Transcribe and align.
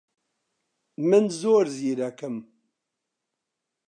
من 1.09 1.23
زۆر 1.39 1.65
زیرەکم. 1.77 2.35